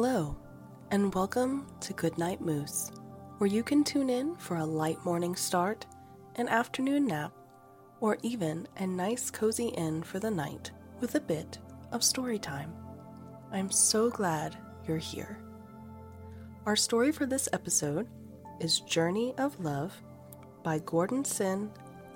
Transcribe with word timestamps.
Hello, 0.00 0.36
and 0.92 1.12
welcome 1.12 1.66
to 1.80 1.92
Goodnight 1.92 2.40
Moose, 2.40 2.92
where 3.38 3.50
you 3.50 3.64
can 3.64 3.82
tune 3.82 4.08
in 4.08 4.36
for 4.36 4.58
a 4.58 4.64
light 4.64 5.04
morning 5.04 5.34
start, 5.34 5.86
an 6.36 6.46
afternoon 6.46 7.04
nap, 7.04 7.32
or 8.00 8.16
even 8.22 8.68
a 8.76 8.86
nice 8.86 9.28
cozy 9.28 9.70
inn 9.70 10.04
for 10.04 10.20
the 10.20 10.30
night 10.30 10.70
with 11.00 11.16
a 11.16 11.20
bit 11.20 11.58
of 11.90 12.04
story 12.04 12.38
time. 12.38 12.72
I'm 13.50 13.72
so 13.72 14.08
glad 14.08 14.56
you're 14.86 14.98
here. 14.98 15.40
Our 16.64 16.76
story 16.76 17.10
for 17.10 17.26
this 17.26 17.48
episode 17.52 18.06
is 18.60 18.78
Journey 18.78 19.34
of 19.36 19.58
Love 19.58 20.00
by 20.62 20.78
Gordon 20.78 21.24
Synn 21.24 21.70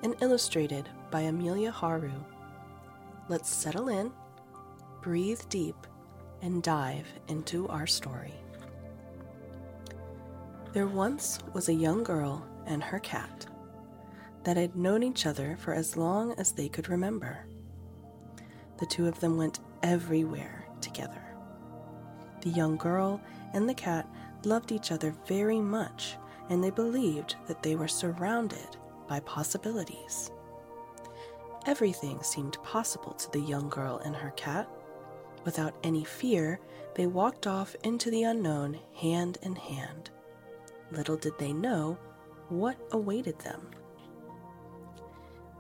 and 0.05 0.15
illustrated 0.21 0.89
by 1.11 1.23
Amelia 1.23 1.73
Haru. 1.73 2.13
Let's 3.29 3.53
settle 3.53 3.89
in, 3.89 4.13
breathe 5.03 5.41
deep, 5.49 5.75
and 6.43 6.63
dive 6.63 7.07
into 7.29 7.67
our 7.69 7.87
story. 7.87 8.35
There 10.73 10.87
once 10.87 11.39
was 11.55 11.69
a 11.69 11.75
young 11.75 12.03
girl 12.03 12.47
and 12.67 12.83
her 12.83 12.99
cat 12.99 13.47
that 14.45 14.57
had 14.57 14.77
known 14.77 15.03
each 15.03 15.27
other 15.27 15.57
for 15.61 15.73
as 15.73 15.97
long 15.97 16.35
as 16.39 16.53
they 16.53 16.69
could 16.69 16.89
remember. 16.89 17.47
The 18.79 18.87
two 18.87 19.07
of 19.07 19.21
them 19.21 19.37
went 19.37 19.61
everywhere 19.83 20.67
together. 20.81 21.23
The 22.41 22.51
young 22.51 22.77
girl 22.77 23.21
and 23.53 23.69
the 23.69 23.75
cat 23.75 24.09
loved 24.45 24.73
each 24.73 24.91
other 24.91 25.15
very 25.27 25.61
much, 25.61 26.17
and 26.49 26.63
they 26.63 26.71
believed 26.71 27.37
that 27.47 27.63
they 27.63 27.77
were 27.77 27.89
surrounded 27.89 28.77
by 29.07 29.21
possibilities. 29.21 30.33
Everything 31.67 32.21
seemed 32.23 32.61
possible 32.65 33.13
to 33.13 33.31
the 33.31 33.41
young 33.41 33.69
girl 33.69 33.99
and 34.05 34.17
her 34.17 34.31
cat. 34.31 34.69
Without 35.45 35.75
any 35.83 36.05
fear, 36.05 36.61
they 36.95 37.07
walked 37.07 37.47
off 37.47 37.75
into 37.83 38.11
the 38.11 38.23
unknown 38.23 38.79
hand 38.95 39.39
in 39.43 39.57
hand. 39.57 40.11
Little 40.91 41.17
did 41.17 41.39
they 41.39 41.53
know 41.53 41.99
what 42.49 42.77
awaited 42.93 43.39
them. 43.41 43.71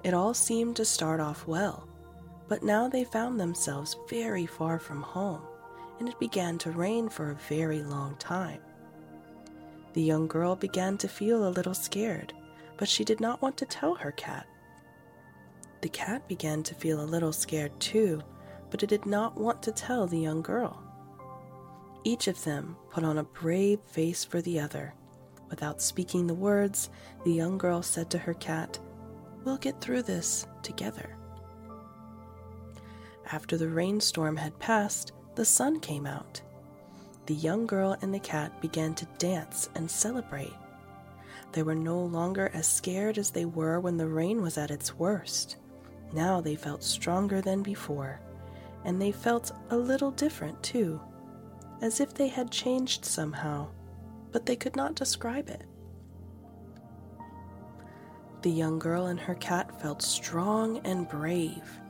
It 0.04 0.14
all 0.14 0.34
seemed 0.34 0.76
to 0.76 0.84
start 0.84 1.20
off 1.20 1.46
well, 1.46 1.88
but 2.48 2.62
now 2.62 2.88
they 2.88 3.04
found 3.04 3.40
themselves 3.40 3.96
very 4.08 4.46
far 4.46 4.78
from 4.78 5.00
home, 5.00 5.42
and 5.98 6.08
it 6.08 6.18
began 6.18 6.58
to 6.58 6.70
rain 6.70 7.08
for 7.08 7.30
a 7.30 7.36
very 7.48 7.82
long 7.82 8.16
time. 8.16 8.60
The 9.94 10.02
young 10.02 10.26
girl 10.26 10.56
began 10.56 10.98
to 10.98 11.08
feel 11.08 11.46
a 11.46 11.50
little 11.50 11.74
scared, 11.74 12.32
but 12.76 12.88
she 12.88 13.04
did 13.04 13.20
not 13.20 13.40
want 13.42 13.56
to 13.58 13.66
tell 13.66 13.94
her 13.94 14.12
cat. 14.12 14.46
The 15.82 15.88
cat 15.88 16.26
began 16.28 16.62
to 16.64 16.74
feel 16.74 17.00
a 17.00 17.04
little 17.04 17.32
scared 17.32 17.78
too, 17.80 18.22
but 18.72 18.82
it 18.82 18.88
did 18.88 19.04
not 19.04 19.36
want 19.36 19.62
to 19.62 19.70
tell 19.70 20.06
the 20.06 20.18
young 20.18 20.40
girl. 20.40 20.82
Each 22.04 22.26
of 22.26 22.42
them 22.42 22.74
put 22.88 23.04
on 23.04 23.18
a 23.18 23.22
brave 23.22 23.78
face 23.80 24.24
for 24.24 24.40
the 24.40 24.58
other. 24.58 24.94
Without 25.50 25.82
speaking 25.82 26.26
the 26.26 26.32
words, 26.32 26.88
the 27.22 27.32
young 27.32 27.58
girl 27.58 27.82
said 27.82 28.08
to 28.10 28.18
her 28.18 28.32
cat, 28.32 28.78
We'll 29.44 29.58
get 29.58 29.78
through 29.82 30.04
this 30.04 30.46
together. 30.62 31.14
After 33.30 33.58
the 33.58 33.68
rainstorm 33.68 34.38
had 34.38 34.58
passed, 34.58 35.12
the 35.34 35.44
sun 35.44 35.78
came 35.78 36.06
out. 36.06 36.40
The 37.26 37.34
young 37.34 37.66
girl 37.66 37.94
and 38.00 38.14
the 38.14 38.20
cat 38.20 38.58
began 38.62 38.94
to 38.94 39.06
dance 39.18 39.68
and 39.74 39.90
celebrate. 39.90 40.54
They 41.52 41.62
were 41.62 41.74
no 41.74 42.02
longer 42.02 42.50
as 42.54 42.66
scared 42.66 43.18
as 43.18 43.32
they 43.32 43.44
were 43.44 43.80
when 43.80 43.98
the 43.98 44.08
rain 44.08 44.40
was 44.40 44.56
at 44.56 44.70
its 44.70 44.94
worst. 44.94 45.56
Now 46.14 46.40
they 46.40 46.56
felt 46.56 46.82
stronger 46.82 47.42
than 47.42 47.62
before, 47.62 48.18
and 48.84 49.00
they 49.00 49.12
felt 49.12 49.52
a 49.70 49.76
little 49.76 50.10
different 50.10 50.62
too, 50.62 51.00
as 51.80 52.00
if 52.00 52.14
they 52.14 52.28
had 52.28 52.50
changed 52.50 53.04
somehow, 53.04 53.68
but 54.30 54.46
they 54.46 54.56
could 54.56 54.76
not 54.76 54.94
describe 54.94 55.48
it. 55.48 55.64
The 58.42 58.50
young 58.50 58.78
girl 58.78 59.06
and 59.06 59.20
her 59.20 59.36
cat 59.36 59.80
felt 59.80 60.02
strong 60.02 60.78
and 60.84 61.08
brave. 61.08 61.80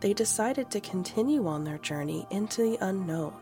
They 0.00 0.12
decided 0.12 0.70
to 0.70 0.80
continue 0.80 1.46
on 1.46 1.64
their 1.64 1.78
journey 1.78 2.26
into 2.30 2.62
the 2.62 2.78
unknown. 2.84 3.32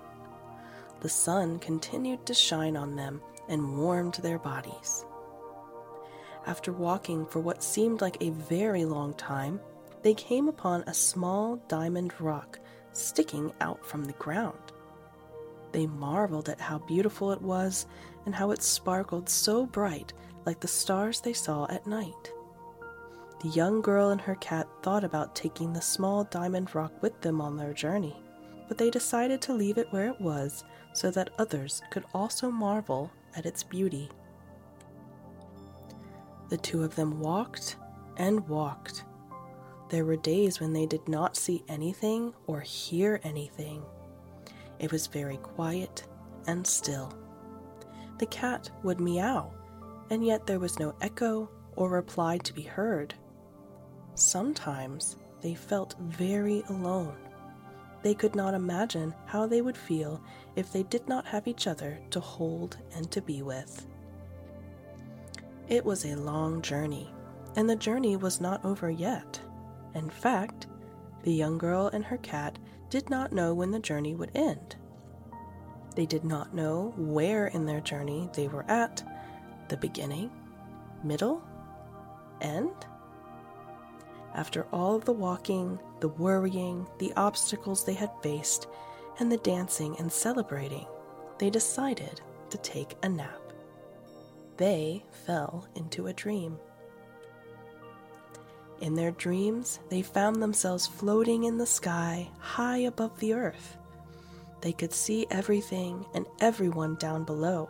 The 1.00 1.08
sun 1.08 1.58
continued 1.58 2.24
to 2.26 2.34
shine 2.34 2.76
on 2.76 2.94
them 2.94 3.20
and 3.48 3.76
warmed 3.76 4.14
their 4.14 4.38
bodies. 4.38 5.04
After 6.46 6.72
walking 6.72 7.26
for 7.26 7.40
what 7.40 7.62
seemed 7.62 8.00
like 8.00 8.18
a 8.20 8.30
very 8.30 8.84
long 8.84 9.14
time, 9.14 9.60
they 10.02 10.14
came 10.14 10.48
upon 10.48 10.82
a 10.82 10.94
small 10.94 11.56
diamond 11.68 12.12
rock 12.20 12.60
sticking 12.96 13.52
out 13.60 13.84
from 13.84 14.04
the 14.04 14.12
ground. 14.14 14.58
They 15.72 15.86
marveled 15.86 16.48
at 16.48 16.60
how 16.60 16.78
beautiful 16.78 17.32
it 17.32 17.42
was 17.42 17.86
and 18.26 18.34
how 18.34 18.52
it 18.52 18.62
sparkled 18.62 19.28
so 19.28 19.66
bright 19.66 20.12
like 20.46 20.60
the 20.60 20.68
stars 20.68 21.20
they 21.20 21.32
saw 21.32 21.66
at 21.68 21.86
night. 21.86 22.32
The 23.42 23.48
young 23.50 23.82
girl 23.82 24.10
and 24.10 24.20
her 24.20 24.36
cat 24.36 24.68
thought 24.82 25.04
about 25.04 25.34
taking 25.34 25.72
the 25.72 25.82
small 25.82 26.24
diamond 26.24 26.74
rock 26.74 26.92
with 27.02 27.20
them 27.20 27.40
on 27.40 27.56
their 27.56 27.74
journey, 27.74 28.16
but 28.68 28.78
they 28.78 28.90
decided 28.90 29.42
to 29.42 29.52
leave 29.52 29.76
it 29.76 29.92
where 29.92 30.08
it 30.08 30.20
was 30.20 30.64
so 30.94 31.10
that 31.10 31.30
others 31.38 31.82
could 31.90 32.04
also 32.14 32.50
marvel 32.50 33.10
at 33.36 33.44
its 33.44 33.62
beauty. 33.62 34.08
The 36.48 36.56
two 36.56 36.84
of 36.84 36.94
them 36.94 37.20
walked 37.20 37.76
and 38.16 38.46
walked. 38.48 39.04
There 39.94 40.04
were 40.04 40.16
days 40.16 40.58
when 40.58 40.72
they 40.72 40.86
did 40.86 41.06
not 41.06 41.36
see 41.36 41.62
anything 41.68 42.34
or 42.48 42.58
hear 42.58 43.20
anything. 43.22 43.80
It 44.80 44.90
was 44.90 45.06
very 45.06 45.36
quiet 45.36 46.02
and 46.48 46.66
still. 46.66 47.16
The 48.18 48.26
cat 48.26 48.68
would 48.82 48.98
meow, 48.98 49.52
and 50.10 50.26
yet 50.26 50.48
there 50.48 50.58
was 50.58 50.80
no 50.80 50.96
echo 51.00 51.48
or 51.76 51.90
reply 51.90 52.38
to 52.38 52.52
be 52.52 52.62
heard. 52.62 53.14
Sometimes 54.16 55.14
they 55.40 55.54
felt 55.54 55.94
very 56.00 56.64
alone. 56.68 57.16
They 58.02 58.14
could 58.14 58.34
not 58.34 58.52
imagine 58.52 59.14
how 59.26 59.46
they 59.46 59.62
would 59.62 59.78
feel 59.78 60.20
if 60.56 60.72
they 60.72 60.82
did 60.82 61.06
not 61.06 61.24
have 61.24 61.46
each 61.46 61.68
other 61.68 62.00
to 62.10 62.18
hold 62.18 62.78
and 62.96 63.08
to 63.12 63.22
be 63.22 63.42
with. 63.42 63.86
It 65.68 65.84
was 65.84 66.04
a 66.04 66.16
long 66.16 66.62
journey, 66.62 67.14
and 67.54 67.70
the 67.70 67.76
journey 67.76 68.16
was 68.16 68.40
not 68.40 68.64
over 68.64 68.90
yet. 68.90 69.40
In 69.94 70.10
fact, 70.10 70.66
the 71.22 71.32
young 71.32 71.58
girl 71.58 71.88
and 71.92 72.04
her 72.04 72.18
cat 72.18 72.58
did 72.90 73.08
not 73.10 73.32
know 73.32 73.54
when 73.54 73.70
the 73.70 73.78
journey 73.78 74.14
would 74.14 74.30
end. 74.34 74.76
They 75.94 76.06
did 76.06 76.24
not 76.24 76.54
know 76.54 76.92
where 76.96 77.46
in 77.48 77.66
their 77.66 77.80
journey 77.80 78.28
they 78.34 78.48
were 78.48 78.68
at 78.68 79.02
the 79.68 79.76
beginning, 79.76 80.30
middle, 81.02 81.42
end. 82.40 82.86
After 84.34 84.66
all 84.72 84.98
the 84.98 85.12
walking, 85.12 85.78
the 86.00 86.08
worrying, 86.08 86.86
the 86.98 87.12
obstacles 87.16 87.84
they 87.84 87.94
had 87.94 88.10
faced, 88.22 88.66
and 89.20 89.30
the 89.30 89.38
dancing 89.38 89.96
and 89.98 90.10
celebrating, 90.10 90.86
they 91.38 91.50
decided 91.50 92.20
to 92.50 92.58
take 92.58 92.96
a 93.02 93.08
nap. 93.08 93.52
They 94.56 95.04
fell 95.26 95.68
into 95.76 96.08
a 96.08 96.12
dream. 96.12 96.58
In 98.80 98.94
their 98.94 99.12
dreams, 99.12 99.80
they 99.88 100.02
found 100.02 100.42
themselves 100.42 100.86
floating 100.86 101.44
in 101.44 101.58
the 101.58 101.66
sky 101.66 102.30
high 102.38 102.78
above 102.78 103.18
the 103.18 103.32
earth. 103.32 103.76
They 104.60 104.72
could 104.72 104.92
see 104.92 105.26
everything 105.30 106.04
and 106.14 106.26
everyone 106.40 106.96
down 106.96 107.24
below. 107.24 107.68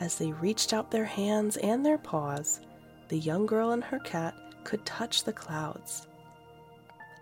As 0.00 0.16
they 0.16 0.32
reached 0.32 0.72
out 0.72 0.90
their 0.90 1.04
hands 1.04 1.56
and 1.58 1.84
their 1.84 1.98
paws, 1.98 2.60
the 3.08 3.18
young 3.18 3.46
girl 3.46 3.72
and 3.72 3.84
her 3.84 3.98
cat 4.00 4.34
could 4.64 4.84
touch 4.86 5.24
the 5.24 5.32
clouds. 5.32 6.06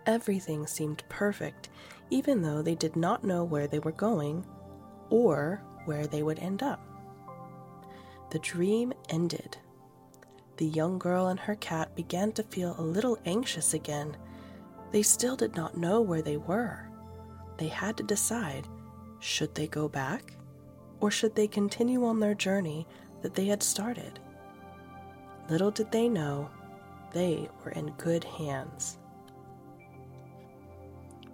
Everything 0.06 0.66
seemed 0.66 1.02
perfect, 1.08 1.68
even 2.10 2.42
though 2.42 2.62
they 2.62 2.74
did 2.74 2.96
not 2.96 3.24
know 3.24 3.44
where 3.44 3.66
they 3.66 3.78
were 3.80 3.92
going 3.92 4.46
or 5.10 5.62
where 5.84 6.06
they 6.06 6.22
would 6.22 6.38
end 6.38 6.62
up. 6.62 6.80
The 8.30 8.38
dream 8.38 8.92
ended. 9.08 9.56
The 10.60 10.66
young 10.66 10.98
girl 10.98 11.28
and 11.28 11.40
her 11.40 11.54
cat 11.54 11.96
began 11.96 12.32
to 12.32 12.42
feel 12.42 12.74
a 12.76 12.82
little 12.82 13.18
anxious 13.24 13.72
again. 13.72 14.14
They 14.92 15.00
still 15.00 15.34
did 15.34 15.56
not 15.56 15.78
know 15.78 16.02
where 16.02 16.20
they 16.20 16.36
were. 16.36 16.86
They 17.56 17.68
had 17.68 17.96
to 17.96 18.02
decide 18.02 18.68
should 19.20 19.54
they 19.54 19.68
go 19.68 19.88
back 19.88 20.34
or 21.00 21.10
should 21.10 21.34
they 21.34 21.48
continue 21.48 22.04
on 22.04 22.20
their 22.20 22.34
journey 22.34 22.86
that 23.22 23.34
they 23.34 23.46
had 23.46 23.62
started? 23.62 24.20
Little 25.48 25.70
did 25.70 25.90
they 25.90 26.10
know 26.10 26.50
they 27.14 27.48
were 27.64 27.70
in 27.70 27.92
good 27.92 28.24
hands. 28.24 28.98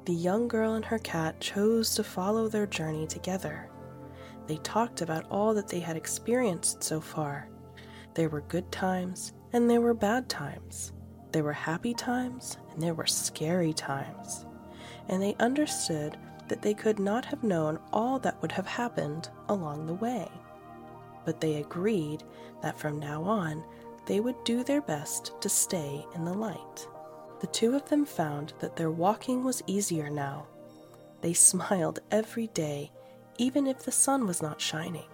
The 0.04 0.14
young 0.14 0.46
girl 0.46 0.74
and 0.74 0.84
her 0.84 1.00
cat 1.00 1.40
chose 1.40 1.96
to 1.96 2.04
follow 2.04 2.46
their 2.46 2.68
journey 2.68 3.08
together. 3.08 3.70
They 4.46 4.58
talked 4.58 5.00
about 5.00 5.26
all 5.32 5.52
that 5.54 5.66
they 5.66 5.80
had 5.80 5.96
experienced 5.96 6.84
so 6.84 7.00
far. 7.00 7.48
There 8.16 8.30
were 8.30 8.40
good 8.40 8.72
times 8.72 9.34
and 9.52 9.68
there 9.68 9.82
were 9.82 9.92
bad 9.92 10.30
times. 10.30 10.94
There 11.32 11.44
were 11.44 11.52
happy 11.52 11.92
times 11.92 12.56
and 12.72 12.80
there 12.82 12.94
were 12.94 13.06
scary 13.06 13.74
times. 13.74 14.46
And 15.08 15.22
they 15.22 15.34
understood 15.34 16.16
that 16.48 16.62
they 16.62 16.72
could 16.72 16.98
not 16.98 17.26
have 17.26 17.42
known 17.42 17.78
all 17.92 18.18
that 18.20 18.40
would 18.40 18.52
have 18.52 18.66
happened 18.66 19.28
along 19.50 19.84
the 19.84 19.92
way. 19.92 20.30
But 21.26 21.42
they 21.42 21.56
agreed 21.56 22.24
that 22.62 22.78
from 22.78 22.98
now 22.98 23.22
on 23.22 23.62
they 24.06 24.20
would 24.20 24.42
do 24.44 24.64
their 24.64 24.80
best 24.80 25.38
to 25.42 25.50
stay 25.50 26.02
in 26.14 26.24
the 26.24 26.32
light. 26.32 26.88
The 27.40 27.48
two 27.48 27.76
of 27.76 27.86
them 27.90 28.06
found 28.06 28.54
that 28.60 28.76
their 28.76 28.90
walking 28.90 29.44
was 29.44 29.62
easier 29.66 30.08
now. 30.08 30.46
They 31.20 31.32
smiled 31.50 31.98
every 32.10 32.46
day, 32.46 32.92
even 33.36 33.66
if 33.66 33.80
the 33.80 33.92
sun 33.92 34.26
was 34.26 34.40
not 34.40 34.58
shining. 34.58 35.04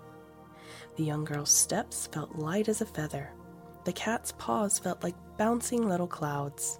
The 0.96 1.04
young 1.04 1.24
girl's 1.24 1.50
steps 1.50 2.06
felt 2.06 2.36
light 2.36 2.68
as 2.68 2.80
a 2.80 2.86
feather. 2.86 3.30
The 3.84 3.92
cat's 3.92 4.32
paws 4.32 4.78
felt 4.78 5.02
like 5.02 5.14
bouncing 5.36 5.88
little 5.88 6.06
clouds. 6.06 6.78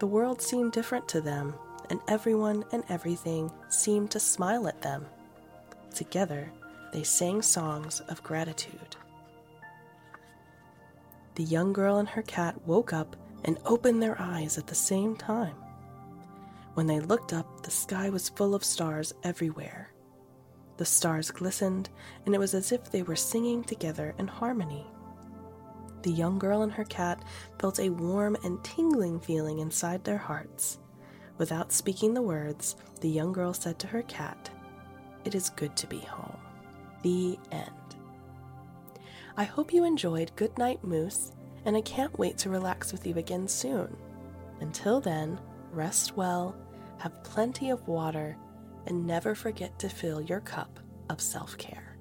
The 0.00 0.06
world 0.06 0.40
seemed 0.42 0.72
different 0.72 1.08
to 1.08 1.20
them, 1.20 1.54
and 1.90 2.00
everyone 2.08 2.64
and 2.72 2.84
everything 2.88 3.50
seemed 3.68 4.10
to 4.12 4.20
smile 4.20 4.68
at 4.68 4.82
them. 4.82 5.06
Together, 5.94 6.50
they 6.92 7.02
sang 7.02 7.42
songs 7.42 8.00
of 8.08 8.22
gratitude. 8.22 8.96
The 11.34 11.44
young 11.44 11.72
girl 11.72 11.98
and 11.98 12.08
her 12.08 12.22
cat 12.22 12.54
woke 12.66 12.92
up 12.92 13.16
and 13.44 13.58
opened 13.64 14.02
their 14.02 14.20
eyes 14.20 14.56
at 14.58 14.66
the 14.66 14.74
same 14.74 15.16
time. 15.16 15.56
When 16.74 16.86
they 16.86 17.00
looked 17.00 17.32
up, 17.32 17.62
the 17.62 17.70
sky 17.70 18.10
was 18.10 18.28
full 18.28 18.54
of 18.54 18.64
stars 18.64 19.12
everywhere. 19.22 19.90
The 20.76 20.84
stars 20.84 21.30
glistened, 21.30 21.88
and 22.26 22.34
it 22.34 22.38
was 22.38 22.54
as 22.54 22.72
if 22.72 22.90
they 22.90 23.02
were 23.02 23.16
singing 23.16 23.62
together 23.62 24.14
in 24.18 24.26
harmony. 24.26 24.86
The 26.02 26.10
young 26.10 26.38
girl 26.38 26.62
and 26.62 26.72
her 26.72 26.84
cat 26.84 27.24
felt 27.58 27.78
a 27.78 27.88
warm 27.88 28.36
and 28.44 28.62
tingling 28.62 29.20
feeling 29.20 29.60
inside 29.60 30.04
their 30.04 30.18
hearts. 30.18 30.78
Without 31.38 31.72
speaking 31.72 32.12
the 32.12 32.22
words, 32.22 32.76
the 33.00 33.08
young 33.08 33.32
girl 33.32 33.54
said 33.54 33.78
to 33.80 33.86
her 33.86 34.02
cat, 34.02 34.50
It 35.24 35.34
is 35.34 35.48
good 35.50 35.76
to 35.76 35.86
be 35.86 36.00
home. 36.00 36.36
The 37.02 37.38
end. 37.50 37.70
I 39.36 39.44
hope 39.44 39.72
you 39.72 39.84
enjoyed 39.84 40.36
Good 40.36 40.56
Night 40.58 40.84
Moose, 40.84 41.32
and 41.64 41.76
I 41.76 41.80
can't 41.80 42.16
wait 42.18 42.38
to 42.38 42.50
relax 42.50 42.92
with 42.92 43.06
you 43.06 43.16
again 43.16 43.48
soon. 43.48 43.96
Until 44.60 45.00
then, 45.00 45.40
rest 45.72 46.16
well, 46.16 46.54
have 46.98 47.24
plenty 47.24 47.70
of 47.70 47.88
water, 47.88 48.36
and 48.86 49.06
never 49.06 49.34
forget 49.34 49.78
to 49.78 49.88
fill 49.88 50.20
your 50.20 50.40
cup 50.40 50.78
of 51.08 51.20
self 51.20 51.56
care. 51.58 51.93